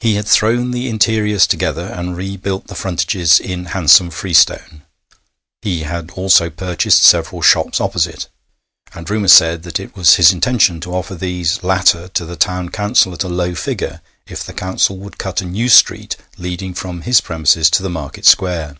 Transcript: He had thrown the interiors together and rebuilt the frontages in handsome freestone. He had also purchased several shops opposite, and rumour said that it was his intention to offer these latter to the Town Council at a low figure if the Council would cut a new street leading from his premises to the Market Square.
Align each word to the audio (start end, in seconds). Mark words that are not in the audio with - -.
He 0.00 0.14
had 0.16 0.26
thrown 0.26 0.72
the 0.72 0.88
interiors 0.88 1.46
together 1.46 1.84
and 1.94 2.16
rebuilt 2.16 2.66
the 2.66 2.74
frontages 2.74 3.38
in 3.38 3.66
handsome 3.66 4.10
freestone. 4.10 4.82
He 5.62 5.82
had 5.84 6.10
also 6.10 6.50
purchased 6.50 7.04
several 7.04 7.40
shops 7.40 7.80
opposite, 7.80 8.26
and 8.94 9.08
rumour 9.08 9.28
said 9.28 9.62
that 9.62 9.78
it 9.78 9.94
was 9.94 10.16
his 10.16 10.32
intention 10.32 10.80
to 10.80 10.92
offer 10.92 11.14
these 11.14 11.62
latter 11.62 12.08
to 12.08 12.24
the 12.24 12.34
Town 12.34 12.70
Council 12.70 13.12
at 13.14 13.22
a 13.22 13.28
low 13.28 13.54
figure 13.54 14.00
if 14.26 14.42
the 14.42 14.52
Council 14.52 14.98
would 14.98 15.18
cut 15.18 15.40
a 15.40 15.44
new 15.44 15.68
street 15.68 16.16
leading 16.36 16.74
from 16.74 17.02
his 17.02 17.20
premises 17.20 17.70
to 17.70 17.82
the 17.84 17.88
Market 17.88 18.26
Square. 18.26 18.76